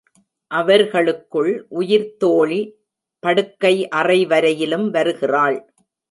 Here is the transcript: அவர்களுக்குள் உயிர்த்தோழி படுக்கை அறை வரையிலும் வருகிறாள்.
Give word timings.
அவர்களுக்குள் 0.51 1.51
உயிர்த்தோழி 1.79 2.57
படுக்கை 3.23 3.73
அறை 3.99 4.25
வரையிலும் 4.25 4.87
வருகிறாள். 4.89 5.59